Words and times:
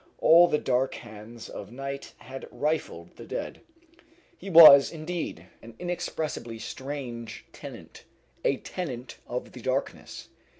All 0.17 0.47
the 0.47 0.57
dark 0.57 0.95
hands 0.95 1.47
of 1.47 1.71
night 1.71 2.13
had 2.17 2.47
rifled 2.49 3.17
the 3.17 3.25
dead. 3.27 3.61
He 4.35 4.49
was, 4.49 4.91
indeed, 4.91 5.45
an 5.61 5.75
inexpressibly 5.77 6.57
strange 6.57 7.45
tenant, 7.53 8.05
a 8.43 8.57
tenant 8.57 9.19
of 9.27 9.51
the 9.51 9.61
darkness. 9.61 10.29